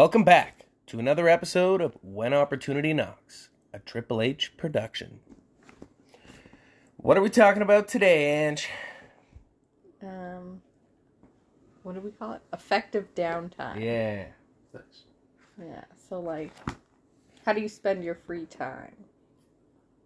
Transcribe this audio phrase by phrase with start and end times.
[0.00, 5.20] Welcome back to another episode of When Opportunity Knocks, a Triple H production.
[6.96, 8.66] What are we talking about today, Ange?
[10.02, 10.62] Um,
[11.82, 12.40] what do we call it?
[12.50, 13.78] Effective downtime.
[13.78, 14.24] Yeah.
[14.72, 15.04] Nice.
[15.62, 15.84] Yeah.
[16.08, 16.52] So like,
[17.44, 18.96] how do you spend your free time?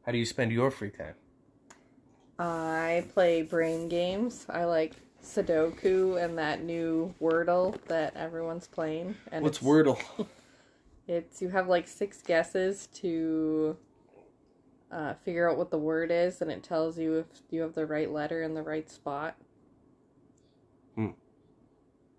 [0.04, 1.14] How do you spend your free time?
[2.40, 4.44] I play brain games.
[4.48, 9.16] I like Sudoku and that new Wordle that everyone's playing.
[9.32, 10.00] And What's it's, Wordle?
[11.06, 13.76] It's you have like six guesses to
[14.90, 17.84] uh, figure out what the word is, and it tells you if you have the
[17.84, 19.36] right letter in the right spot.
[20.94, 21.10] Hmm.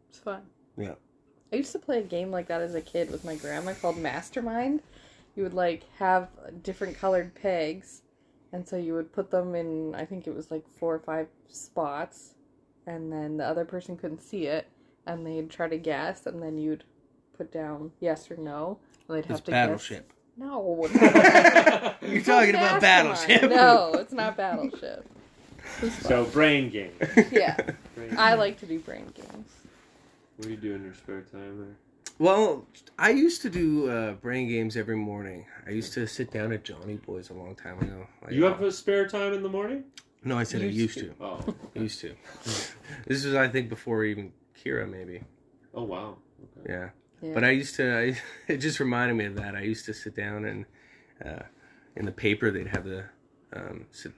[0.09, 0.43] It's fun.
[0.77, 0.95] Yeah.
[1.51, 3.97] I used to play a game like that as a kid with my grandma called
[3.97, 4.81] Mastermind.
[5.35, 6.29] You would like have
[6.61, 8.03] different colored pegs,
[8.51, 9.95] and so you would put them in.
[9.95, 12.34] I think it was like four or five spots,
[12.87, 14.67] and then the other person couldn't see it,
[15.05, 16.83] and they'd try to guess, and then you'd
[17.37, 18.79] put down yes or no.
[19.07, 20.07] and They'd have It's to Battleship.
[20.07, 20.15] guess.
[20.37, 22.81] No, You're It's talking about Mastermind.
[22.81, 23.49] Battleship.
[23.51, 25.05] No, it's not Battleship.
[25.81, 25.95] It's.
[26.07, 26.93] So brain games.
[27.31, 27.55] yeah,
[27.95, 29.49] Brain I like to do brain games.
[30.37, 31.57] What do you do in your spare time?
[31.59, 31.75] There?
[32.19, 32.65] Well,
[32.99, 35.45] I used to do uh, brain games every morning.
[35.65, 38.05] I used to sit down at Johnny Boys a long time ago.
[38.23, 39.83] Like, You have a spare time in the morning?
[40.25, 41.03] No, I said I Used used to.
[41.09, 41.15] to.
[41.21, 41.55] Oh.
[41.75, 42.15] Used to.
[43.07, 45.21] this was, I think, before even Kira, maybe.
[45.73, 46.17] Oh wow.
[46.59, 46.73] Okay.
[46.73, 46.89] Yeah.
[47.21, 47.33] Yeah.
[47.33, 47.95] But I used to.
[47.97, 48.17] I,
[48.51, 49.55] it just reminded me of that.
[49.55, 50.65] I used to sit down and
[51.23, 51.43] uh,
[51.95, 53.05] in the paper they'd have the
[53.53, 54.13] um, Sud-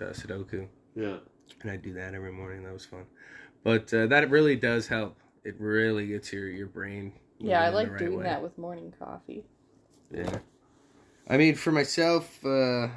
[0.00, 1.16] uh, Sudoku, Yeah.
[1.62, 2.62] and I'd do that every morning.
[2.64, 3.04] That was fun.
[3.64, 5.16] But uh, that really does help.
[5.44, 7.12] It really gets your your brain.
[7.38, 8.24] Yeah, I like right doing way.
[8.24, 9.44] that with morning coffee.
[10.12, 10.38] Yeah.
[11.28, 12.88] I mean, for myself, uh,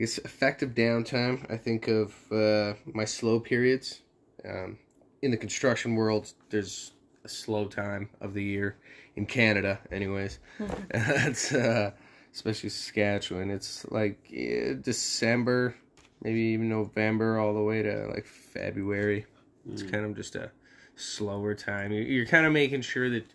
[0.00, 1.44] I guess effective downtime.
[1.52, 4.00] I think of uh, my slow periods.
[4.48, 4.78] Um,
[5.20, 8.78] in the construction world, there's a slow time of the year
[9.16, 10.38] in Canada, anyways.
[10.90, 11.90] That's uh,
[12.32, 13.50] especially Saskatchewan.
[13.50, 15.74] It's like eh, December,
[16.22, 19.26] maybe even November, all the way to like February.
[19.70, 19.92] It's Mm.
[19.92, 20.50] kind of just a
[20.96, 21.92] slower time.
[21.92, 23.26] You're, you're kind of making sure that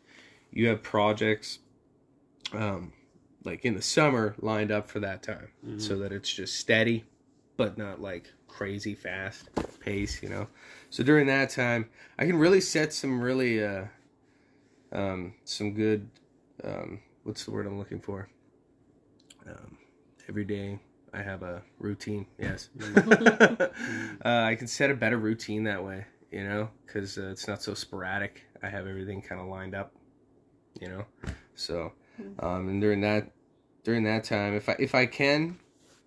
[0.52, 1.60] you have projects,
[2.54, 2.92] um,
[3.46, 5.82] like in the summer, lined up for that time, Mhm.
[5.82, 7.06] so that it's just steady,
[7.58, 10.22] but not like crazy fast pace.
[10.24, 10.48] You know.
[10.90, 13.86] So during that time, I can really set some really, uh,
[14.92, 16.10] um, some good,
[16.64, 18.30] um, what's the word I'm looking for?
[19.48, 19.78] Um,
[20.30, 20.80] every day
[21.14, 22.26] I have a routine.
[22.40, 22.70] Yes.
[22.96, 23.70] uh,
[24.24, 27.74] I can set a better routine that way, you know, because uh, it's not so
[27.74, 28.44] sporadic.
[28.64, 29.94] I have everything kind of lined up,
[30.80, 31.06] you know.
[31.56, 31.92] So,
[32.40, 33.32] um, and during that
[33.84, 35.60] during that time, if I if I can,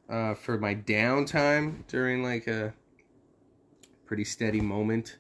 [0.09, 2.73] uh, for my downtime during like a
[4.07, 5.19] pretty steady moment,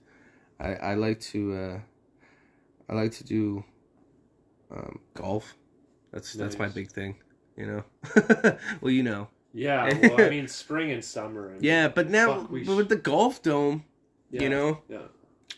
[0.58, 1.80] I, I like to uh,
[2.88, 3.64] I like to do
[4.70, 5.54] um, golf.
[6.12, 7.16] That's that's my big thing,
[7.56, 7.84] you know.
[8.80, 9.28] well, you know.
[9.54, 9.92] Yeah.
[10.02, 11.50] Well, I mean, spring and summer.
[11.50, 13.84] And, Yeah, but now but sh- with the golf dome,
[14.30, 14.98] yeah, you know, Yeah.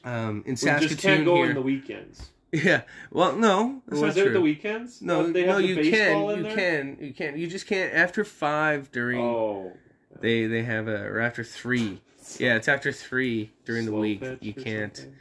[0.05, 1.49] um, in We Saskatoon just can't go here.
[1.49, 2.31] on the weekends.
[2.53, 4.33] Yeah, well, no, that's Was not it true.
[4.33, 5.01] the weekends?
[5.01, 6.57] no, Don't they no, have the you baseball can, in you there?
[6.57, 7.39] can, you can.
[7.39, 9.21] You just can't after five during.
[9.21, 9.73] Oh.
[10.21, 12.01] They they have a or after three.
[12.39, 14.21] Yeah, it's after three during the week.
[14.21, 15.17] pitch You can't something?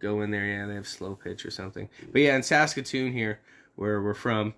[0.00, 0.46] go in there.
[0.46, 1.88] Yeah, they have slow pitch or something.
[2.12, 3.40] But yeah, in Saskatoon here,
[3.74, 4.54] where we're from,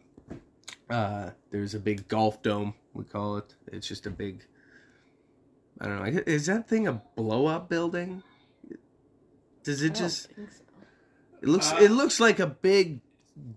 [0.91, 2.75] uh, there's a big golf dome.
[2.93, 3.55] We call it.
[3.73, 4.45] It's just a big.
[5.81, 6.23] I don't know.
[6.27, 8.23] Is that thing a blow up building?
[9.63, 10.31] Does I it don't just?
[10.31, 10.64] think so.
[11.45, 11.73] It looks.
[11.73, 13.01] Uh, it looks like a big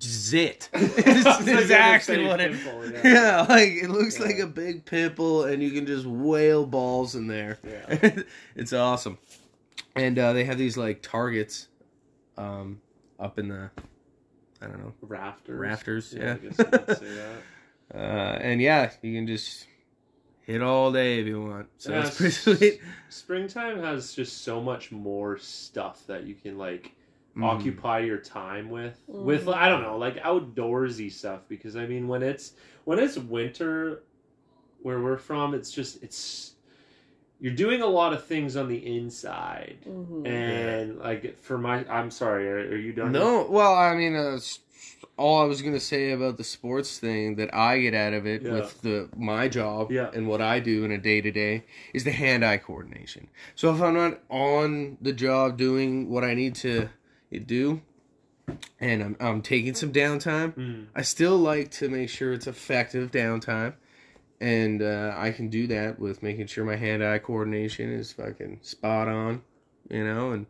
[0.02, 0.70] zit.
[0.74, 2.52] I was It's, like, it's actually what it.
[2.52, 3.02] pimple, yeah.
[3.04, 4.26] Yeah, like it looks Yeah.
[4.26, 7.60] like a big pimple, and you can just whale balls in there.
[7.66, 8.20] Yeah.
[8.58, 9.18] it's awesome,
[9.96, 11.68] and uh, they have these like targets,
[12.38, 12.82] um,
[13.20, 13.70] up in the,
[14.62, 15.60] I don't know, Rafters.
[15.60, 16.34] Rafters, yeah.
[16.36, 17.42] guess you say that.
[17.96, 17.98] uh,
[18.42, 19.66] and yeah, you can just
[20.42, 21.68] hit all day if you want.
[21.78, 22.82] So Yeah, it's pretty sweet.
[23.10, 26.92] Springtime has just so much more stuff that you can like
[27.38, 27.44] Mm.
[27.44, 29.24] occupy your time with Mm.
[29.24, 32.54] with I don't know like outdoorsy stuff because I mean when it's
[32.86, 34.02] when it's winter
[34.82, 36.54] where we're from it's just it's
[37.40, 40.28] you're doing a lot of things on the inside Mhm.
[40.28, 44.40] and like for my I'm sorry are, are you done No, well, I mean, uh,
[45.18, 48.42] all I was gonna say about the sports thing that I get out of it
[48.42, 48.54] Yeah.
[48.54, 50.10] with the my job Yeah.
[50.14, 53.28] and what I do in a day to day is the hand eye coordination.
[53.56, 56.90] So if I'm not on the job doing what I need to
[57.32, 57.82] do,
[58.80, 60.86] and I'm I'm taking some downtime, Mm.
[60.96, 63.74] I still like to make sure it's effective downtime.
[64.40, 68.60] And uh, I can do that with making sure my hand eye coordination is fucking
[68.62, 69.42] spot on,
[69.90, 70.46] you know, and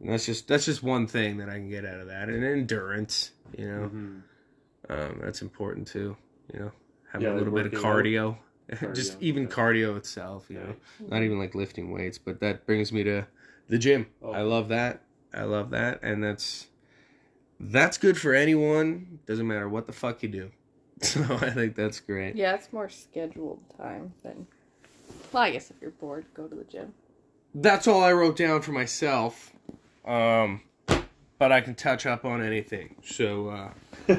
[0.00, 2.42] And that's just that's just one thing that I can get out of that, and
[2.44, 3.30] endurance.
[3.56, 4.22] You know, Mhm.
[4.88, 6.16] um, that's important too.
[6.52, 6.72] You know,
[7.12, 7.80] having Yeah, a little bit of out.
[7.82, 8.36] cardio,
[8.94, 9.48] just even yeah.
[9.50, 10.46] cardio itself.
[10.48, 10.64] You Yeah.
[10.66, 10.76] know,
[11.08, 13.26] not even like lifting weights, but that brings me to
[13.68, 14.06] the gym.
[14.22, 14.32] Oh.
[14.32, 15.02] I love that.
[15.34, 16.66] I love that, and that's
[17.58, 19.20] that's good for anyone.
[19.26, 20.50] Doesn't matter what the fuck you do.
[21.02, 22.36] So I think that's great.
[22.36, 24.46] Yeah, it's more scheduled time than.
[25.32, 26.92] Well, I guess if you're bored, go to the gym.
[27.54, 29.52] That's all I wrote down for myself.
[30.04, 30.60] Um,
[31.38, 32.96] but I can touch up on anything.
[33.02, 33.70] So uh,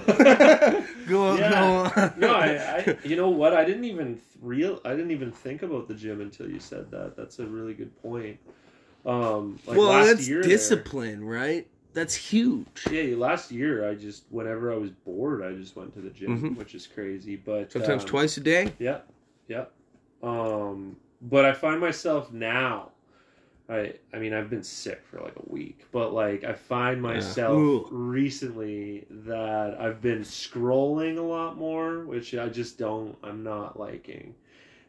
[1.08, 1.50] go, Yeah.
[1.50, 2.14] go on.
[2.18, 2.48] no, I,
[2.80, 3.54] I, you know what?
[3.54, 7.16] I didn't even real, I didn't even think about the gym until you said that.
[7.16, 8.40] That's a really good point.
[9.06, 11.68] Um, like well, last that's year there- discipline, right?
[11.94, 12.86] That's huge.
[12.90, 16.42] yeah, last year I just whenever I was bored, I just went to the gym,
[16.42, 16.58] Mhm.
[16.58, 17.36] which is crazy.
[17.36, 18.72] But Sometimes um, twice a day.
[18.80, 19.00] Yeah,
[19.50, 19.66] yeah.
[20.24, 22.92] Um, but I find myself now.
[23.70, 27.58] I I mean I've been sick for like a week, but like I find myself
[27.58, 27.88] Ooh.
[27.92, 33.18] recently that I've been scrolling a lot more, which I just don't.
[33.24, 34.34] I'm not liking,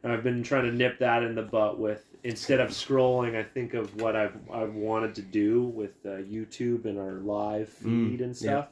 [0.02, 3.36] and I've been trying to nip that in the butt with instead of scrolling.
[3.36, 7.68] I think of what I've I've wanted to do with uh, YouTube and our live
[7.68, 8.50] feed and yeah.
[8.50, 8.68] stuff.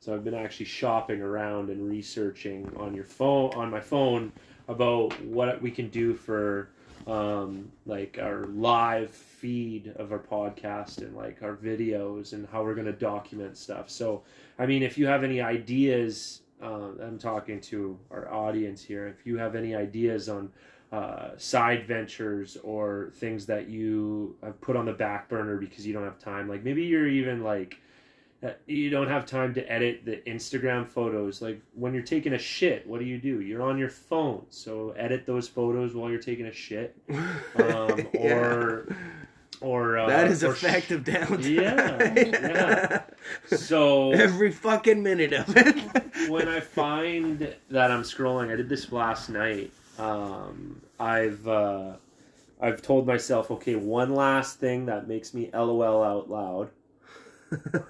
[0.00, 4.32] So I've been actually shopping around and researching on your phone on my phone
[4.68, 6.70] about what we can do for
[7.06, 12.74] um, like our live feed of our podcast and like our videos and how we're
[12.74, 13.90] going to document stuff.
[13.90, 14.22] So,
[14.58, 19.08] I mean, if you have any ideas, uh, I'm talking to our audience here.
[19.08, 20.52] If you have any ideas on
[20.92, 25.92] uh, side ventures or things that you have put on the back burner because you
[25.94, 27.78] don't have time, like maybe you're even like
[28.44, 31.40] uh, you don't have time to edit the Instagram photos.
[31.40, 33.40] Like when you're taking a shit, what do you do?
[33.40, 38.34] You're on your phone, so edit those photos while you're taking a shit, um, Yeah.
[38.36, 38.96] or
[39.62, 41.44] or uh, that is or sh- effective downtime.
[41.56, 42.14] Yeah,
[43.50, 43.56] yeah.
[43.56, 46.28] So Every fucking minute of it.
[46.28, 49.70] when I find that I'm scrolling, I did this last night.
[49.98, 51.96] Um, I've uh,
[52.60, 56.70] I've told myself, okay, one last thing that makes me LOL out loud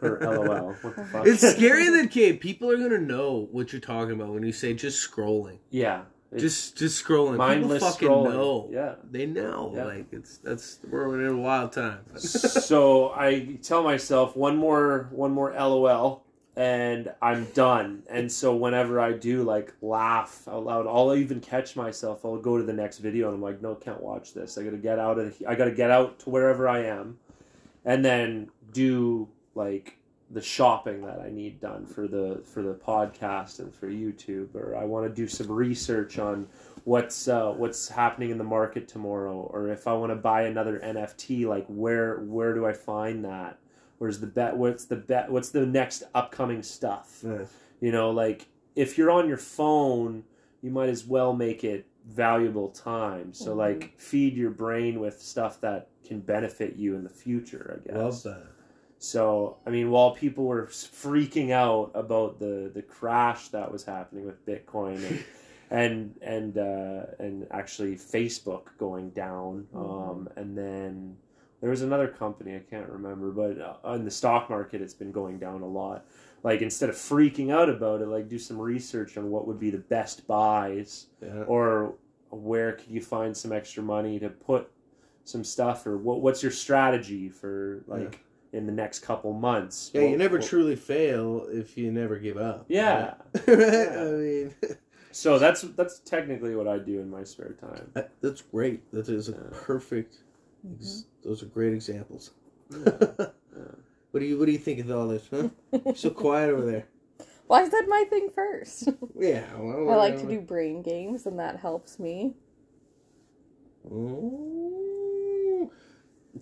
[0.00, 0.72] or LOL.
[0.82, 1.26] What the fuck?
[1.26, 4.74] It's scary that kid people are gonna know what you're talking about when you say
[4.74, 5.58] just scrolling.
[5.70, 6.02] yeah,
[6.36, 7.36] Just just scrolling.
[7.36, 8.32] mindless people fucking scrolling.
[8.32, 8.68] know.
[8.72, 8.94] Yeah.
[9.10, 9.72] They know.
[9.76, 9.84] Yeah.
[9.84, 12.00] Like it's that's we're in a wild time.
[12.16, 16.21] so I tell myself one more one more LOL
[16.56, 18.02] and I'm done.
[18.10, 22.24] And so whenever I do like laugh out loud, I'll even catch myself.
[22.24, 24.58] I'll go to the next video and I'm like, no, can't watch this.
[24.58, 25.40] I gotta get out of.
[25.48, 27.18] I gotta get out to wherever I am,
[27.84, 29.96] and then do like
[30.30, 34.76] the shopping that I need done for the for the podcast and for YouTube, or
[34.76, 36.46] I want to do some research on
[36.84, 40.80] what's uh, what's happening in the market tomorrow, or if I want to buy another
[40.80, 43.58] NFT, like where where do I find that?
[44.02, 44.56] Where's the bet?
[44.56, 45.30] What's the bet?
[45.30, 47.22] What's the next upcoming stuff?
[47.80, 50.24] You know, like if you're on your phone,
[50.60, 53.32] you might as well make it valuable time.
[53.32, 53.58] So Mhm.
[53.58, 57.80] like feed your brain with stuff that can benefit you in the future.
[57.86, 58.24] I guess.
[58.24, 58.42] that.
[58.98, 64.26] So, I mean, while people were freaking out about the, the crash that was happening
[64.26, 65.24] with Bitcoin and
[65.70, 71.16] and and uh, and actually Facebook going down, um, and then
[71.62, 75.12] there was another company I can't remember, but uh, on the stock market, it's been
[75.12, 76.04] going down a lot.
[76.42, 79.70] Like instead of freaking out about it, like do some research on what would be
[79.70, 81.44] the best buys Yeah.
[81.46, 81.94] or
[82.30, 84.68] where could you find some extra money to put
[85.24, 90.00] some stuff or what what's your strategy for like in the next couple months Yeah,
[90.02, 92.64] you never truly fail if you never give up.
[92.68, 93.14] Yeah.
[93.34, 93.42] right?
[93.46, 93.96] Yeah.
[94.00, 94.54] I mean,
[95.12, 98.90] so that's that's technically what i do in my spare time that- that's great.
[98.92, 99.38] That is a Yeah.
[99.52, 100.16] perfect.
[100.66, 101.28] Mm-hmm.
[101.28, 102.30] Those are great examples.
[102.70, 103.06] Yeah.
[104.12, 105.26] What do you What do you think of all this?
[105.30, 105.48] Huh?
[105.86, 106.86] You're so quiet over there.
[107.48, 108.88] Well, I said my thing first.
[109.18, 109.44] Yeah.
[109.58, 112.34] Well, I like to do brain games, and that helps me.
[113.86, 115.70] Ooh.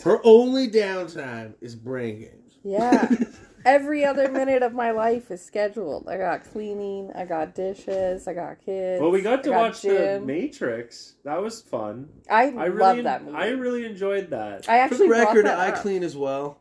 [0.05, 2.59] Her only downtime is brain games.
[2.63, 3.09] Yeah.
[3.65, 6.09] Every other minute of my life is scheduled.
[6.09, 9.01] I got cleaning, I got dishes, I got kids.
[9.01, 13.03] well we got to I watch the matrix that was fun I, i really love
[13.05, 13.37] that movie.
[13.37, 16.59] i really enjoyed that I For actually the record, that I clean as well.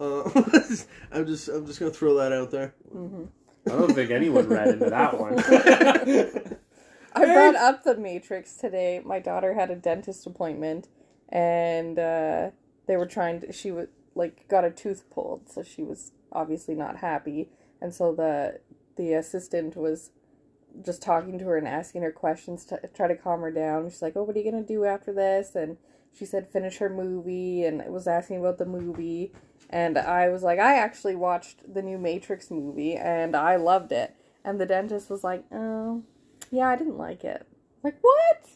[0.00, 0.22] Uh,
[1.12, 2.74] I'm just I'm just gonna throw that out there.
[2.94, 3.28] Mhm.
[3.66, 5.38] i don't think anyone read into that one
[7.14, 9.02] I brought up the Matrix today.
[9.04, 10.88] My daughter had a dentist appointment,
[11.28, 12.50] and uh,
[12.86, 13.52] they were trying to.
[13.52, 17.50] She was like got a tooth pulled, so she was obviously not happy.
[17.80, 18.60] And so the
[18.96, 20.10] the assistant was
[20.84, 23.88] just talking to her and asking her questions to try to calm her down.
[23.88, 25.76] She's like, "Oh, what are you gonna do after this?" And
[26.12, 29.32] she said finish her movie and was asking about the movie.
[29.70, 34.14] And I was like, I actually watched the new Matrix movie and I loved it.
[34.44, 36.02] And the dentist was like, oh,
[36.50, 37.46] yeah, I didn't like it.
[37.82, 38.46] Like, what?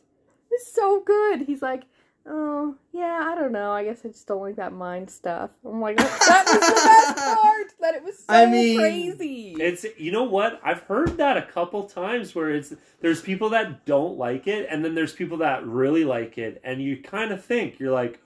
[0.50, 1.42] It's so good.
[1.42, 1.85] He's like,
[2.28, 3.71] oh, yeah, I don't know.
[3.73, 5.50] I guess I just don't like that mind stuff.
[5.64, 7.66] I'm like, that was the best part.
[7.80, 9.56] That it was so I mean, crazy.
[9.59, 13.85] It's you know what I've heard that a couple times where it's there's people that
[13.87, 17.45] don't like it and then there's people that really like it and you kind of
[17.45, 18.21] think you're like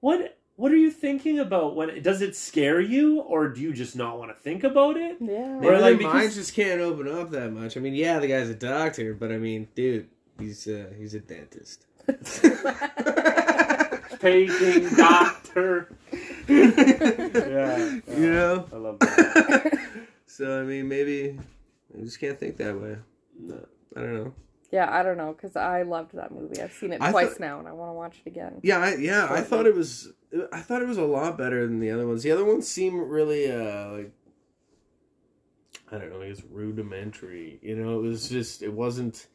[0.00, 3.96] what what are you thinking about when does it scare you or do you just
[3.96, 5.54] not want to think about it yeah.
[5.58, 7.76] Maybe Or, like, because- minds just can't open up that much.
[7.76, 11.20] I mean, yeah, the guy's a doctor, but I mean, dude, he's uh, he's a
[11.20, 11.84] dentist.
[14.20, 15.92] paging doctor
[16.48, 18.66] yeah You know.
[18.72, 19.78] I love that
[20.26, 21.38] So I mean, maybe
[21.96, 22.96] I just can't think that way.
[23.38, 23.66] No.
[23.96, 24.34] I don't know.
[24.70, 26.60] Yeah, I don't know because I loved that movie.
[26.60, 28.60] I've seen it I twice thought- now, and I want to watch it again.
[28.62, 30.12] Yeah, I, yeah, I thought it was.
[30.52, 32.22] I thought it was a lot better than the other ones.
[32.22, 34.12] The other ones seem really uh like.
[35.90, 36.20] I don't know.
[36.20, 37.58] I guess rudimentary.
[37.62, 38.62] You know, it was just.
[38.62, 39.26] It wasn't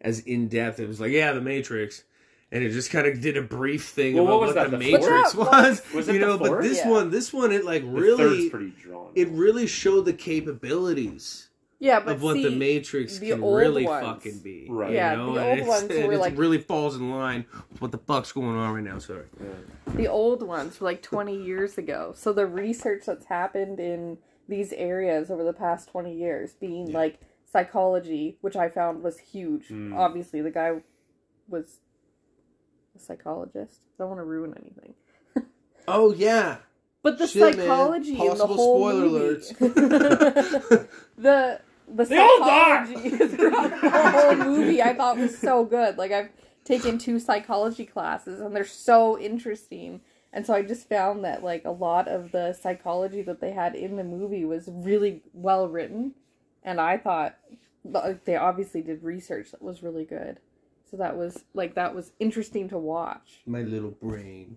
[0.00, 0.80] as in depth.
[0.80, 2.04] It was like, yeah, the Matrix,
[2.52, 4.70] and it just kind of did a brief thing Well, about what was what, that,
[4.70, 5.48] the the Matrix fourth?
[5.50, 5.82] was.
[5.94, 6.90] Was it you the know, but this Yeah.
[6.90, 11.48] one, this one, it like really, third's pretty drawn it really showed the capabilities
[11.78, 14.66] Yeah, but of what see, the Matrix the can really ones- fucking be.
[14.70, 14.92] Right.
[14.92, 15.34] Yeah, you know?
[15.34, 18.32] the and old ones and were like- really falls in line with what the fuck's
[18.32, 18.98] going on right now.
[18.98, 19.24] Sorry.
[19.94, 22.12] the old ones were like 20 years ago.
[22.16, 26.98] So the research that's happened in these areas over the past 20 years, being Yeah.
[26.98, 29.68] like psychology, which I found was huge.
[29.68, 29.96] Mm.
[29.96, 30.82] Obviously, the guy
[31.48, 31.80] was
[32.96, 33.80] a psychologist.
[33.98, 34.94] I don't want to ruin anything.
[35.88, 36.58] Oh yeah.
[37.02, 37.66] But the Shit, man.
[37.68, 39.36] psychology in the whole spoiler movie.
[39.36, 40.88] alerts.
[41.18, 45.96] the the They psychology throughout the whole movie I thought was so good.
[45.98, 46.30] Like I've
[46.64, 50.00] taken two psychology classes and they're so interesting.
[50.32, 53.76] And so I just found that like a lot of the psychology that they had
[53.76, 56.14] in the movie was really well written.
[56.64, 57.36] And I thought
[58.24, 60.40] they obviously did research that was really good.
[60.90, 63.40] So that was like that was interesting to watch.
[63.46, 64.56] My little brain.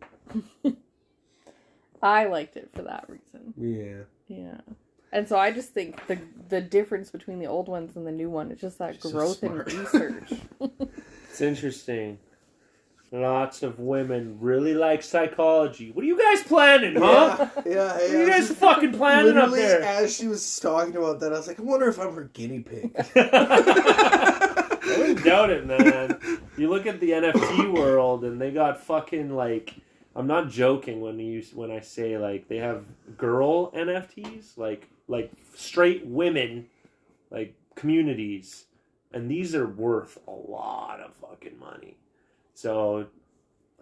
[2.02, 3.54] I liked it for that reason.
[3.58, 4.04] Yeah.
[4.28, 4.62] Yeah.
[5.12, 6.20] And so I just think the
[6.50, 9.12] the difference between the old ones and the new one is just that Just so
[9.12, 9.74] growth in smart.
[9.74, 10.34] research.
[11.32, 12.20] It's interesting.
[13.12, 15.90] Lots of women really like psychology.
[15.92, 17.48] What are you guys planning, huh?
[17.66, 17.94] Yeah, yeah.
[17.94, 19.82] What are you guys fucking planning up there?
[19.82, 22.60] as she was talking about that, I was like, I wonder if I'm her guinea
[22.60, 22.92] pig.
[24.84, 26.20] I wouldn't doubt it, man.
[26.58, 29.76] You look at the NFT world, and they got fucking like.
[30.16, 32.84] I'm not joking when you when I say like they have
[33.18, 36.66] girl NFTs, like like straight women,
[37.32, 38.66] like communities,
[39.14, 41.96] and these are worth a lot of fucking money.
[42.54, 43.06] So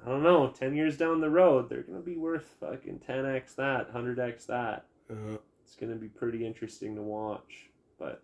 [0.06, 0.50] I don't know.
[0.50, 4.46] Ten years down the road, they're gonna be worth fucking ten x that, hundred x
[4.46, 4.86] that.
[5.10, 7.70] Uh, It's gonna be pretty interesting to watch.
[7.98, 8.22] But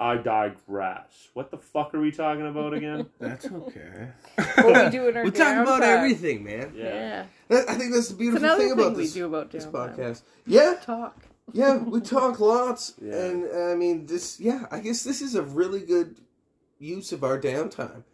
[0.00, 1.28] I digress.
[1.34, 3.06] What the fuck are we talking about again?
[3.20, 4.08] that's okay.
[4.56, 5.96] what we do in our we talk about downtime.
[5.98, 6.72] everything, man.
[6.74, 7.26] Yeah.
[7.48, 9.96] That- I think that's the beautiful thing thing about we this, do about this downtime.
[9.96, 10.22] podcast.
[10.46, 11.16] Yeah, Talk.
[11.52, 13.14] yeah, we talk lots, Yeah.
[13.26, 14.40] and uh, I mean, this.
[14.40, 16.16] Yeah, I guess this is a really good
[16.78, 18.04] use of our downtime.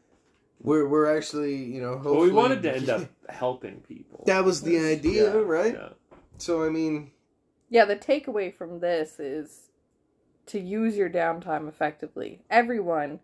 [0.60, 2.16] We're we're actually, you know, hopefully.
[2.16, 4.24] Well, we wanted to end up helping people.
[4.26, 5.74] That was the idea, Yeah, right?
[5.74, 5.88] yeah.
[6.38, 7.12] So I mean,
[7.70, 9.68] Yeah, the takeaway from this is
[10.46, 12.42] to use your downtime effectively.
[12.50, 13.20] Everyone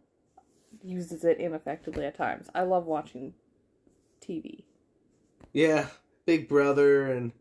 [0.82, 2.48] uses it ineffectively at times.
[2.54, 3.34] I love watching
[4.26, 4.62] TV.
[5.52, 5.86] yeah,
[6.26, 7.32] Big Brother and.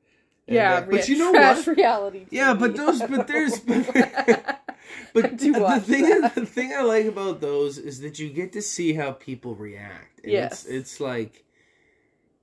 [0.48, 1.78] and yeah, uh, but you know trash what?
[1.78, 2.20] reality.
[2.26, 2.28] TV.
[2.32, 3.60] Yeah, but those, but there's,
[5.14, 6.36] but do the thing, that.
[6.36, 10.20] the thing I like about those is that you get to see how people react.
[10.24, 10.66] And Yes.
[10.66, 11.46] it's, it's like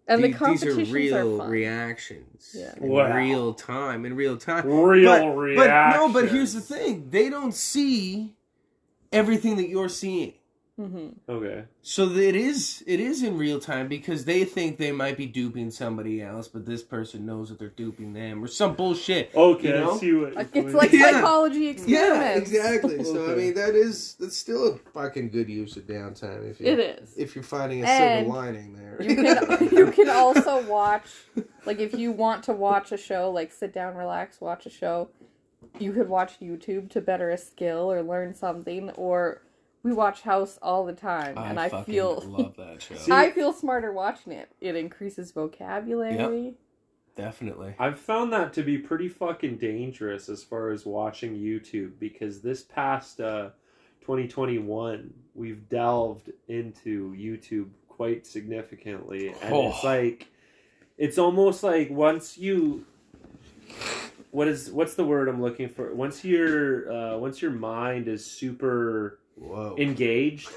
[0.09, 1.50] and the the- these are competitions real fun.
[1.50, 2.75] reactions Yeah.
[2.81, 3.17] in Wow.
[3.17, 4.05] real time.
[4.07, 5.57] In real time, Real but, reaction.
[5.57, 8.35] But no, but here's the thing: they don't see
[9.12, 10.35] everything that you're seeing.
[10.78, 11.64] Hmm Okay.
[11.82, 15.70] So it is it is in real time because they think they might be duping
[15.73, 19.35] somebody else, but this person knows that they're duping them or some bullshit.
[19.35, 19.94] Okay, You know?
[19.94, 20.35] I see what.
[20.37, 21.12] Like, it's like Yeah.
[21.12, 23.02] psychology Yeah, exactly.
[23.04, 26.68] So I mean, that is that's still a fucking good use of downtime if you
[26.68, 27.14] It is.
[27.16, 29.02] if you're finding a And silver lining there.
[29.02, 31.08] You can you can also watch
[31.66, 35.08] like if you want to watch a show, like sit down, relax, watch a show.
[35.78, 39.42] You could watch YouTube to better a skill or learn something, or
[39.88, 42.95] we watch House all the time, and I feel love that show.
[42.97, 44.50] See- I feel smarter watching it.
[44.61, 46.54] It increases vocabulary.
[47.16, 47.75] Definitely.
[47.78, 52.62] I've found that to be pretty fucking dangerous as far as watching YouTube because this
[52.62, 53.50] past uh,
[54.02, 59.75] 2021 we've delved into YouTube quite significantly and it's Oh.
[59.87, 60.28] like
[60.97, 62.87] it's almost like once you
[64.30, 65.92] what is what's the word I'm looking for?
[65.95, 69.76] Once your uh, once your mind is super Whoa.
[69.78, 70.50] engaged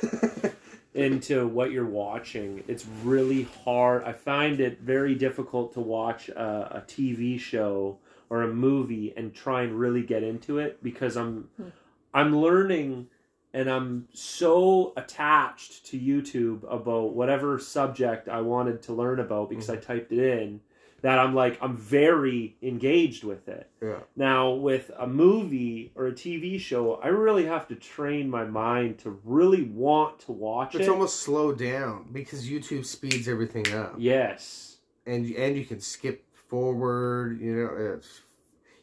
[0.93, 4.03] into what you're watching, it's really hard.
[4.03, 7.97] I find it very difficult to watch a, a TV show
[8.29, 11.69] or a movie and try and really get into it because I'm Hmm.
[12.13, 13.07] I'm learning
[13.53, 19.69] and I'm so attached to YouTube about whatever subject I wanted to learn about because
[19.69, 20.61] I typed it in
[21.01, 23.70] that I'm like I'm very engaged with it.
[23.81, 24.00] Yeah.
[24.15, 29.00] Now with a movie or a TV show, I really have to train my mind
[29.00, 30.81] to really want to watch It's it.
[30.81, 34.77] It's almost slowed down because YouTube speeds everything up, yes.
[35.05, 37.39] and and you can skip forward.
[37.41, 38.22] You know, it's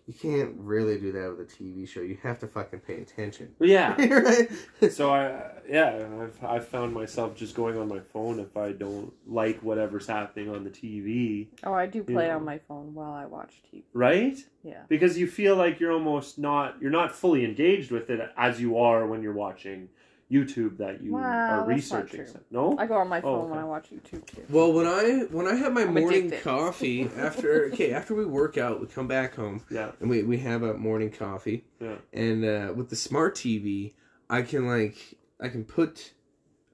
[0.08, 2.00] you can't really do that with a TV show.
[2.00, 3.54] You have to fucking pay attention.
[3.60, 3.94] Yeah.
[4.02, 4.48] right?
[4.90, 9.12] so I yeah, I've I've found myself just going on my phone if I don't
[9.26, 12.36] like whatever's happening on the TV, Oh, I do play Yeah.
[12.36, 13.82] on my phone while I watch TV.
[13.92, 14.38] right?
[14.62, 14.82] Yeah.
[14.88, 18.78] Because you feel like you're almost not you're not fully engaged with it as you
[18.78, 19.90] are when you're watching
[20.30, 22.20] YouTube that you Wow, are that's not researching.
[22.20, 22.26] true.
[22.28, 22.42] stuff.
[22.50, 22.76] No?
[22.78, 23.50] I go on my Oh, phone okay.
[23.50, 24.42] when I watch YouTube too.
[24.50, 26.42] Well, when I when I have my I'm morning addicted.
[26.44, 29.92] coffee after okay after we work out, we come back home Yeah.
[30.00, 31.64] and we we have a morning coffee.
[31.80, 31.96] Yeah.
[32.12, 33.94] And uh, with the smart TV,
[34.28, 34.96] I can like
[35.40, 36.12] I can put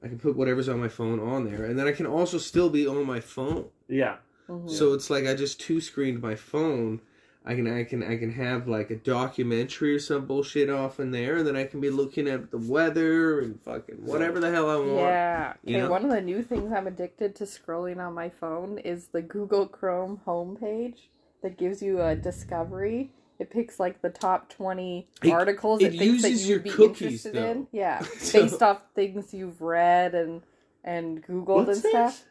[0.03, 2.69] I can put whatever's on my phone on there, and then I can also still
[2.71, 3.67] be on my phone.
[3.89, 4.17] Yeah.
[4.49, 4.69] Mhm.
[4.69, 7.01] So it's like I just two screened my phone.
[7.47, 11.11] I can I can I can have like a documentary or some bullshit off in
[11.11, 14.71] there, and then I can be looking at the weather and fucking whatever the hell
[14.71, 14.89] I want.
[15.01, 15.53] Yeah.
[15.63, 15.91] you Okay, know?
[15.91, 19.67] one of the new things I'm addicted to scrolling on my phone is the Google
[19.67, 21.01] Chrome homepage
[21.43, 23.11] that gives you a discovery.
[23.39, 26.61] It picks like the top 20 It- articles it it, thinks that uses you'd your
[26.63, 27.51] be cookies, interested though.
[27.51, 27.67] in.
[27.73, 28.01] Yeah.
[28.21, 30.43] So- Based off things you've read and
[30.83, 32.25] and Googled and stuff.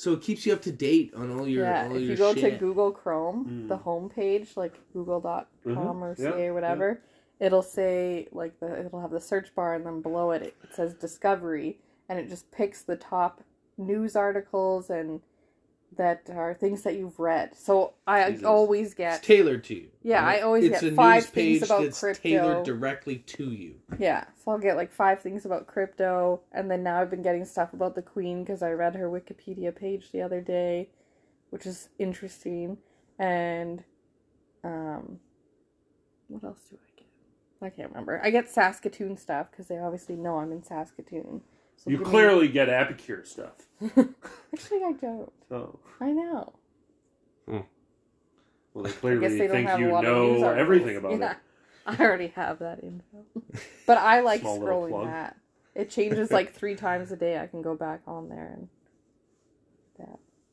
[0.00, 2.16] So it keeps you up to date on all your yeah, all if your you
[2.16, 2.54] go shit.
[2.54, 3.68] to Google Chrome, Mm.
[3.68, 7.02] the homepage, like google.com Mhm, or yeah, CA or whatever,
[7.38, 10.94] it'll say like the it'll have the search bar and then below it it says
[10.94, 13.42] discovery and it just picks the top
[13.76, 15.20] news articles and
[15.96, 17.56] that are things that you've read.
[17.56, 18.44] So I Jesus.
[18.44, 19.88] always It's get tailored to you.
[20.02, 20.38] Yeah, right?
[20.38, 22.22] I always it's get five things about that's crypto.
[22.22, 23.74] tailored directly to you.
[23.98, 27.44] yeah, so I'll get like five things about crypto and then now I've been getting
[27.44, 30.88] stuff about the queen because I read her Wikipedia page the other day,
[31.50, 32.78] which is interesting.
[33.18, 33.84] And
[34.64, 35.18] um
[36.28, 37.06] what else do I get?
[37.62, 38.20] I can't remember.
[38.24, 41.42] I get Saskatoon stuff because they obviously know I'm in Saskatoon.
[41.80, 43.54] So You give me- clearly get Epicure stuff.
[43.82, 45.32] Actually, I don't.
[45.50, 45.78] Oh.
[45.98, 46.52] I know.
[47.48, 47.58] Hmm.
[48.74, 51.30] Well, they I clearly they think you a lot of news know everything about yeah.
[51.32, 51.36] it.
[51.86, 53.24] I already have that info.
[53.86, 55.36] But I like Small scrolling that.
[55.74, 57.38] It changes like three times a day.
[57.38, 58.79] I can go back on there and that.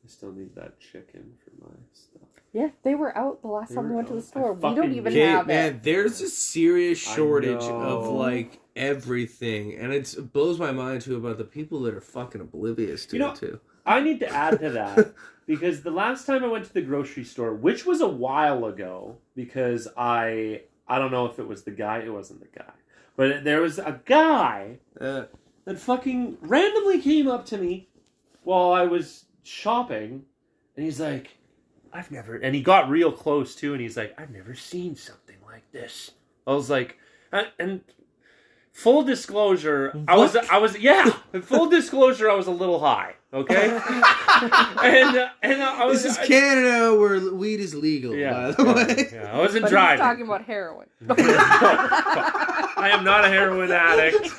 [0.08, 2.22] I still need that chicken for my stuff.
[2.54, 4.24] Yeah, they were out the last They time we were went to the out.
[4.24, 4.52] I store.
[4.54, 5.20] We don't even knew.
[5.20, 5.82] Okay, have man, it.
[5.82, 7.76] there's a serious I shortage know.
[7.80, 12.00] of like everything, and it's, it blows my mind too about the people that are
[12.00, 13.60] fucking oblivious to You know, it too.
[13.84, 15.12] I need to add to that
[15.46, 19.18] because the last time I went to the grocery store, which was a while ago,
[19.36, 22.72] because I I don't know if it was the guy, it wasn't the guy,
[23.14, 25.24] but there was a guy Uh,
[25.66, 27.88] that fucking randomly came up to me
[28.42, 30.24] while I was shopping,
[30.76, 31.36] and he's like,
[31.92, 35.36] "I've never," and he got real close too, and he's like, "I've never seen something
[35.46, 36.12] like this."
[36.46, 36.96] I was like,
[37.32, 37.48] and.
[37.58, 37.80] and
[38.74, 41.06] Full disclosure, I was, I was, yeah.
[41.42, 43.14] Full disclosure, I was a little high.
[43.34, 48.14] Okay, and uh, and I was, this is I- Canada where weed is legal.
[48.14, 49.08] yeah, by the yeah, way.
[49.12, 49.98] yeah, I wasn't But he's driving.
[49.98, 50.86] talking about heroin.
[51.10, 54.30] I am not a heroin addict.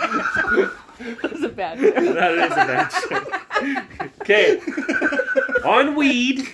[1.22, 2.92] That's a bad that is a bad
[4.00, 4.19] shit.
[4.30, 4.60] Okay,
[5.66, 6.48] on weed.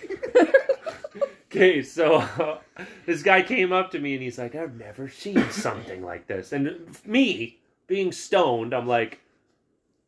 [1.52, 2.60] Okay, so uh,
[3.06, 6.54] this guy came up to me and he's like, "I've never seen something like this."
[6.54, 9.20] And me, being stoned, I'm like,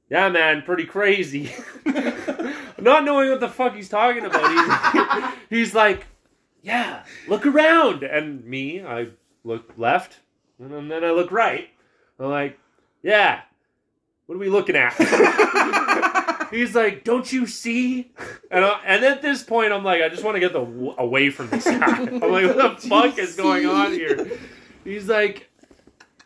[0.10, 1.52] "Yeah, man, pretty crazy."
[2.80, 6.06] Not knowing what the fuck he's talking about, he's, he's like,
[6.62, 9.08] "Yeah, look around." And me, I
[9.44, 10.20] look left,
[10.58, 11.68] and then I look right.
[12.18, 12.58] I'm like,
[13.04, 13.42] "Yeah,
[14.26, 14.96] what are we looking at?"
[16.52, 18.12] He's like, "Don't you see?"
[18.52, 20.62] And I, and at this point, I'm like, I just want to get the
[20.98, 21.78] away from this guy.
[22.02, 24.30] I'm like, what the fuck is going on here?
[24.84, 25.50] He's like,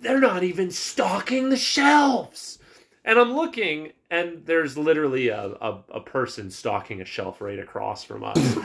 [0.01, 2.59] they're not even stocking the shelves.
[3.03, 8.03] And I'm looking, and there's literally a, a, a person stocking a shelf right across
[8.03, 8.37] from us.
[8.37, 8.57] and,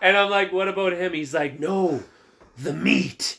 [0.00, 1.12] and I'm like, what about him?
[1.12, 2.02] He's like, no,
[2.58, 3.38] the meat.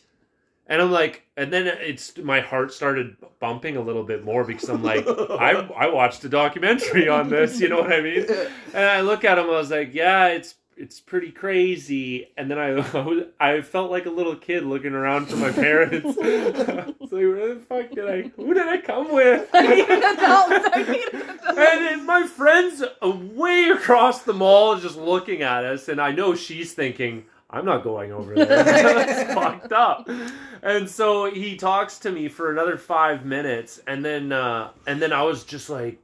[0.68, 4.70] And I'm like, and then it's my heart started bumping a little bit more because
[4.70, 8.26] I'm like, I I watched a documentary on this, you know what I mean?
[8.74, 12.30] And I look at him, I was like, yeah, it's it's pretty crazy.
[12.38, 16.18] And then I I felt like a little kid looking around for my parents.
[16.20, 18.32] I was like, where the fuck did I?
[18.36, 19.50] Who did I come with?
[19.54, 20.74] I need an adult.
[20.74, 21.58] I need an adult.
[21.58, 26.12] And then my friend's uh, way across the mall just looking at us, and I
[26.12, 28.46] know she's thinking, I'm not going over there.
[28.64, 30.10] That's fucked up.
[30.64, 35.14] And so he talks to me for another five minutes, and then uh, and then
[35.14, 36.00] I was just like,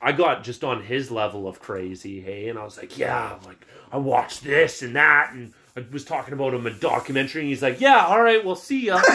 [0.00, 3.66] I got just on his level of crazy, hey, and I was like, yeah, like
[3.90, 7.62] I watched this and that, and I was talking about him a documentary, and he's
[7.62, 9.00] like, yeah, all right, we'll see ya.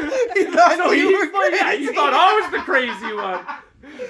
[0.34, 3.44] He thought So you he, yeah, he thought I was the crazy one.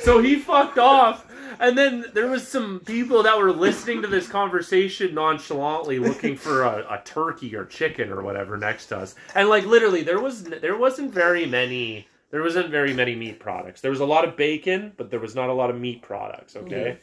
[0.01, 1.27] So he fucked off.
[1.61, 6.63] And then there was some people that were listening to this conversation nonchalantly, looking for
[6.63, 9.15] a, a turkey or chicken or whatever next to us.
[9.35, 13.83] And like literally, there was there wasn't very many there wasn't very many meat products.
[13.83, 16.57] There was a lot of bacon, but there was not a lot of meat products.
[16.57, 16.99] Okay,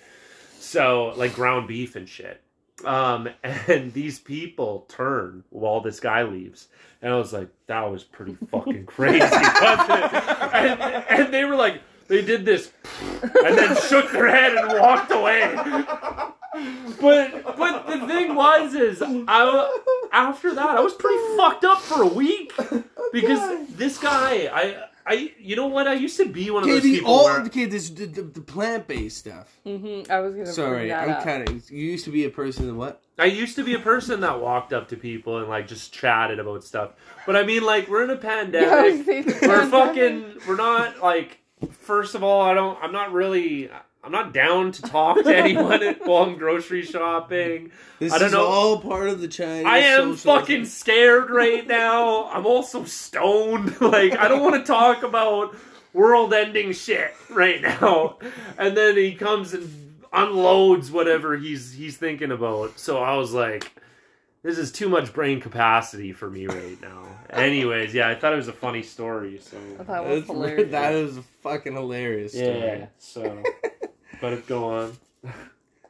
[0.60, 2.42] so like ground beef and shit.
[2.84, 6.68] Um, and these people turn while this guy leaves.
[7.02, 9.22] And I was like, that was pretty fucking crazy.
[9.22, 12.72] and, and they were like, they did this
[13.22, 15.54] and then shook their head and walked away.
[17.00, 19.80] But but the thing was is I
[20.12, 22.54] after that I was pretty fucked up for a week
[23.12, 26.74] because this guy I I you know what I used to be one of Okay,
[26.76, 29.56] those the people all where okay, this the, the, the plant based stuff.
[29.66, 31.24] Mhm, I was gonna Sorry, bring that I'm up.
[31.24, 31.70] kind of.
[31.70, 33.02] You used to be a person that what?
[33.20, 36.40] I used to be a person that walked up to people and like just chatted
[36.40, 36.92] about stuff.
[37.28, 39.06] But I mean like we're in a Yeah, I was pandemic.
[39.06, 39.70] saying we're pandemic.
[39.72, 41.40] fucking we're not like
[41.72, 43.70] first of all i don't i'm not really
[44.04, 47.72] i'm not down to talk to anyone while i'm grocery shopping.
[48.00, 48.46] This I don't is know.
[48.46, 49.66] all part of the Chinese.
[49.66, 52.30] i am social- fucking scared right now.
[52.30, 53.76] I'm also stoned.
[53.82, 55.56] Like i don't want to talk about
[55.94, 58.18] world ending shit right now.
[58.58, 62.78] And then he comes and unloads whatever he's he's thinking about.
[62.80, 63.72] So i was like
[64.48, 68.38] this is too much brain capacity for me right now anyways yeah i thought it
[68.38, 70.72] was a funny story so I thought it was That's, hilarious.
[70.72, 72.32] that is a fucking hilarious.
[72.34, 72.60] Story.
[72.60, 73.44] yeah, so
[74.22, 74.98] but go on.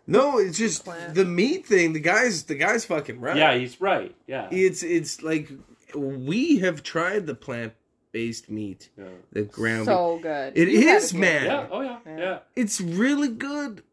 [0.09, 1.15] No, it's just Plant.
[1.15, 1.91] the meat thing.
[1.91, 3.35] The guy's the guy's fucking right.
[3.35, 4.15] Yeah, he's right.
[4.25, 4.47] Yeah.
[4.51, 5.49] It's it's like
[5.93, 7.73] we have tried the plant
[8.13, 9.03] based meat, yeah.
[9.33, 9.79] the ground.
[9.87, 9.93] beef.
[9.93, 10.57] so good.
[10.57, 11.19] It You is, good.
[11.19, 11.45] man.
[11.45, 11.67] Yeah.
[11.69, 11.97] Oh yeah.
[12.05, 12.17] Yeah.
[12.17, 12.39] Yeah.
[12.55, 13.83] It's really good,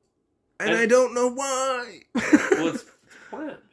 [0.60, 2.02] and, And- I don't know why.
[2.14, 2.84] Well, it's
[3.30, 3.63] plant based.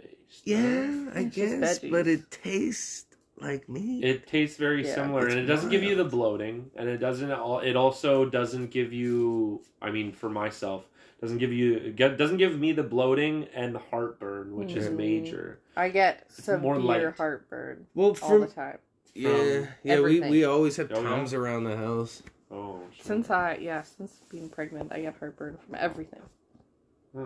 [0.44, 1.92] Yeah, I guess, veggies.
[1.92, 3.06] but it tastes
[3.40, 4.04] like meat.
[4.04, 4.96] It tastes very Yeah.
[4.96, 7.32] similar, and it doesn't give you the bloating, and it doesn't.
[7.32, 9.62] al- It also doesn't give you.
[9.82, 10.86] I mean, for myself,
[11.22, 11.92] doesn't give you.
[11.92, 14.96] get- Doesn't give me the bloating and the heartburn, which is Mhm.
[14.98, 15.60] major.
[15.76, 17.16] I get It's more severe light.
[17.18, 18.78] heartburn well, all the time.
[19.16, 20.30] yeah, yeah, we, everything.
[20.32, 21.10] we always have Oh, yeah?
[21.10, 22.22] tums around the house.
[22.52, 22.82] Oh.
[22.92, 23.06] shit.
[23.06, 26.22] Since I yeah, since being pregnant, I get heartburn from everything.
[27.16, 27.26] Huh.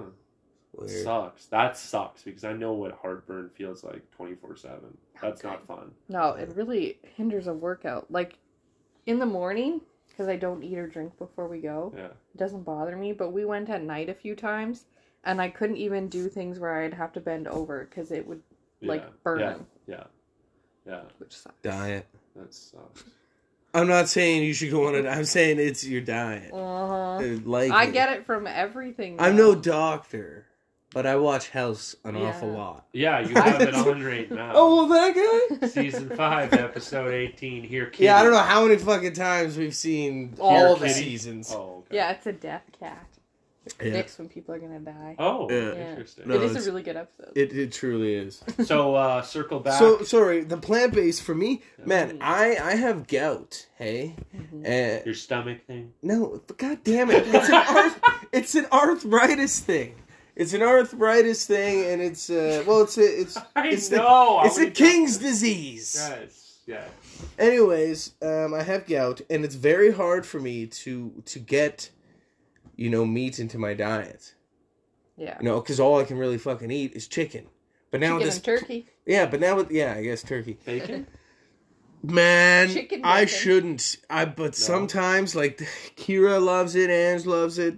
[0.78, 1.04] Weird.
[1.04, 1.46] Sucks.
[1.48, 4.98] That sucks because I know what heartburn feels like twenty four seven.
[5.22, 5.50] That's Okay.
[5.54, 5.92] not fun.
[6.10, 8.12] No, it really hinders a workout.
[8.12, 8.38] Like
[9.06, 12.06] in the morning, because I don't eat or drink before we go, Yeah.
[12.08, 13.14] it doesn't bother me.
[13.14, 14.86] But we went at night a few times,
[15.24, 18.42] and I couldn't even do things where I'd have to bend over because it would
[18.82, 19.10] like Yeah.
[19.24, 19.58] burn Yeah.
[19.88, 20.04] Yeah.
[20.86, 21.02] Yeah.
[21.20, 21.56] which sucks.
[21.62, 22.06] Diet.
[22.36, 23.04] That sucks.
[23.74, 25.06] I'm not saying you should go on it.
[25.06, 26.52] I'm saying it's your diet.
[26.54, 27.18] Uh-huh.
[27.18, 29.18] Uh, Like I get it from everything.
[29.20, 30.46] I'm no doctor,
[30.96, 32.30] but I watch House an Yeah.
[32.30, 32.86] awful lot.
[32.94, 34.54] Yeah, you have it on right now.
[34.56, 35.68] Oh, well, that guy.
[35.68, 37.64] Season five, episode eighteen.
[37.64, 38.06] Here, kitty.
[38.06, 41.52] Yeah, I don't know how many fucking times we've seen all Here, the seasons.
[41.54, 41.98] Oh, okay.
[41.98, 43.06] Yeah, it's a death cat.
[43.68, 43.74] Yeah.
[43.80, 45.16] Predicts when people are gonna die.
[45.18, 45.90] Oh, Yeah.
[45.90, 46.28] interesting.
[46.28, 47.32] No, it is a really good episode.
[47.36, 48.44] It it truly is.
[48.64, 49.80] So, uh, circle back.
[49.80, 52.20] So sorry, the plant based for me, man.
[52.20, 52.22] Mm.
[52.22, 53.66] I I have gout.
[53.76, 54.66] Hey, Mhm.
[54.66, 55.94] uh, your stomach thing.
[56.04, 58.00] no, but god damn it, it's an arth,
[58.32, 59.96] it's an arthritis thing.
[60.36, 64.40] It's an arthritis thing, and it's uh well, it's a it's I it's know.
[64.42, 65.96] the it's a would- king's disease.
[65.98, 66.42] Yes.
[66.68, 66.84] Yeah.
[67.40, 71.90] Anyways, um, I have gout, and it's very hard for me to to get,
[72.76, 74.34] you know, meat into my diet.
[75.16, 75.38] Yeah.
[75.40, 77.46] You know, because all I can really fucking eat is chicken.
[77.92, 78.88] But now Chicken this, and turkey.
[79.06, 80.58] yeah, but now with yeah, I guess turkey.
[80.66, 81.08] Bacon.
[82.04, 83.40] Man, Chicken I bacon.
[83.40, 83.98] shouldn't.
[84.10, 85.58] I but sometimes like
[85.96, 87.76] Kira loves it, Ange loves it.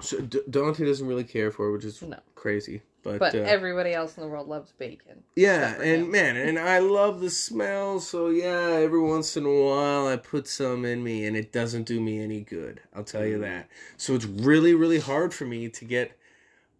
[0.00, 2.18] So D- Dante doesn't really care for it, which is No.
[2.34, 2.82] crazy.
[3.02, 5.22] But, But uh, everybody else in the world loves bacon.
[5.34, 6.10] yeah, and him.
[6.10, 7.98] man, and I love the smell.
[7.98, 11.84] So yeah, every once in a while I put some in me, and it doesn't
[11.84, 12.82] do me any good.
[12.94, 13.42] I'll tell you Mm.
[13.42, 13.68] that.
[13.96, 16.12] So it's really, really hard for me to get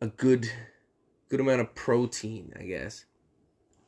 [0.02, 0.50] a good,
[1.30, 2.52] good amount of protein.
[2.60, 3.06] I guess.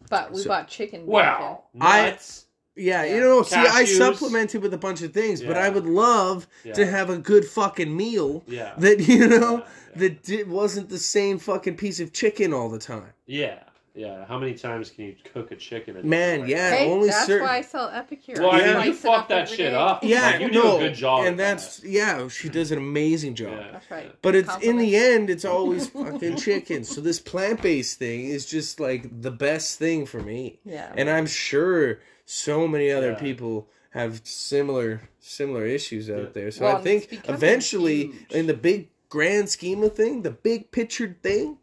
[0.09, 1.13] But we So- bought chicken bacon.
[1.13, 1.65] Wow.
[1.81, 2.47] I- Nuts.
[2.75, 3.15] Yeah, Yeah.
[3.15, 3.99] you know, see, I Cashews.
[3.99, 6.73] supplemented with a bunch of things, but I would love Yeah.
[6.75, 8.73] to have a good fucking meal Yeah.
[8.79, 9.65] that you know Yeah, yeah.
[9.97, 13.13] that di- wasn't the same fucking piece of chicken all the time.
[13.27, 13.59] Yeah.
[13.95, 14.25] Yeah.
[14.25, 15.99] How many times can you cook a chicken?
[15.99, 16.71] in Man, different yeah.
[16.77, 18.37] Hey, only that's certain- why I sell Epicure.
[18.41, 19.75] Well, I mean, you Spice it fuck that every shit day.
[19.77, 20.03] up.
[20.03, 21.27] Yeah, Like, you do no, a good job.
[21.27, 23.51] and at that's yeah, she does an amazing job.
[23.59, 23.73] that.
[23.73, 24.11] That's right.
[24.23, 26.85] But it's in the end, it's always fucking chicken.
[26.85, 30.59] So this plant based thing is just like the best thing for me.
[30.65, 30.91] Yeah.
[30.97, 33.19] And I'm sure so many other Yeah.
[33.19, 36.27] people have similar similar issues out Yeah.
[36.33, 36.51] there.
[36.51, 38.33] So Well, I think eventually, huge.
[38.33, 41.59] in the big grand scheme of thing, the big pictured thing,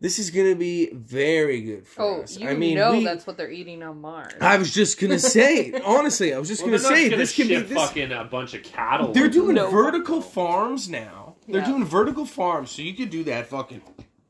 [0.00, 2.38] this is going to be very good for Oh, us.
[2.38, 4.32] you I mean, know we, that's what they're eating on Mars.
[4.40, 7.34] I was just going to say, honestly, I was just Well, gonna say gonna this
[7.34, 7.72] can be this.
[7.78, 9.12] fucking a bunch of cattle.
[9.12, 9.70] They're doing No.
[9.70, 11.36] vertical farms now.
[11.48, 11.68] They're Yeah.
[11.68, 13.80] doing vertical farms, so you could do that fucking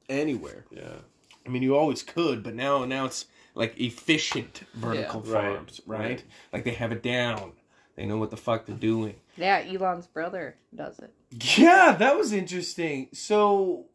[0.09, 0.64] anywhere.
[0.70, 0.96] Yeah.
[1.44, 5.32] I mean, you always could, but now now it's like efficient vertical Yeah.
[5.32, 6.00] Farms, right.
[6.00, 6.24] right.
[6.52, 7.52] Like they have it down.
[7.96, 9.16] They know what the fuck they're doing.
[9.36, 11.12] yeah, Elon's brother does it.
[11.58, 13.08] Yeah, that was interesting.
[13.12, 13.86] So,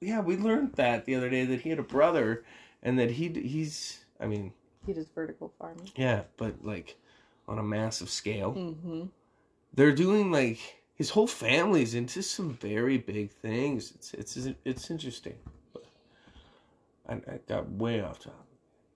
[0.00, 2.44] yeah, we learned that the other day that he had a brother,
[2.82, 4.04] and that he he's.
[4.20, 4.52] I mean,
[4.86, 5.90] He does vertical farming.
[5.96, 6.96] yeah, but like
[7.48, 8.52] on a massive scale.
[8.54, 9.04] Mm-hmm.
[9.74, 10.58] they're doing like
[10.94, 13.92] his whole family's into some very big things.
[13.96, 15.34] It's it's it's interesting.
[15.72, 15.84] But
[17.08, 18.36] I, I got way off topic.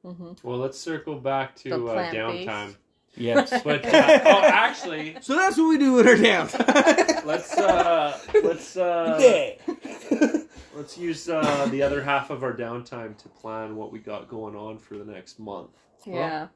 [0.05, 0.47] Mm-hmm.
[0.47, 2.77] Well, let's circle back to uh, downtime.
[3.17, 3.53] Yes.
[3.65, 7.25] But uh, oh, actually, so that's what we do with our downtime.
[7.25, 10.39] let's uh, let's uh, yeah.
[10.75, 14.57] let's use uh, the other half of our downtime to plan what we got going
[14.57, 15.71] on for the next month.
[16.05, 16.49] Yeah.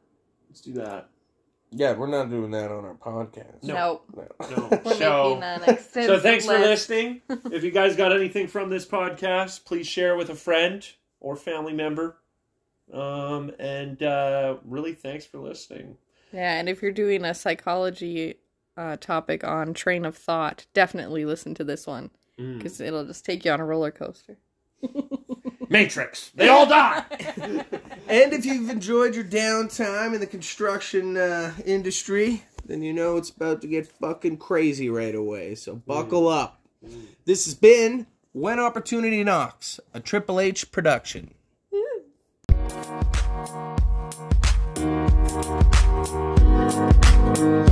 [0.48, 1.08] Let's do that.
[1.70, 3.62] yeah, we're not doing that on our podcast.
[3.62, 4.02] No.
[4.14, 4.34] Nope.
[4.50, 4.68] No.
[4.68, 4.92] No.
[4.92, 7.22] So, making an extensive so thanks for listening.
[7.52, 10.86] if you guys got anything from this podcast, please share with a friend
[11.20, 12.16] or family member.
[12.92, 15.96] Um, and uh, really, thanks for listening.
[16.32, 18.36] Yeah, and if you're doing a psychology
[18.76, 22.58] uh, topic on train of thought, definitely listen to this one Mm.
[22.58, 24.38] because it'll just take you on a roller coaster.
[25.68, 26.30] Matrix.
[26.34, 27.04] They all die.
[28.10, 33.28] And if you've enjoyed your downtime in the construction uh, industry, then you know it's
[33.28, 35.54] about to get fucking crazy right away.
[35.56, 36.58] So buckle up.
[37.26, 41.34] This has been When Opportunity Knocks, a Triple H production.
[45.40, 47.67] Thank you.